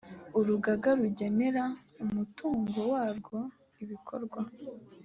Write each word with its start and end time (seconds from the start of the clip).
urugaga 0.39 0.89
rugenera 0.99 1.63
umutungo 2.03 2.79
warwo 2.91 3.37
ibikorwa 3.83 4.41